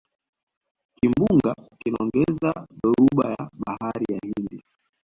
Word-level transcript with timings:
kimbunga 0.95 1.53
kinaongeza 1.79 2.51
dhoruba 2.81 3.25
ya 3.31 3.49
bahari 3.63 4.05
ya 4.13 4.19
hindi 4.23 4.63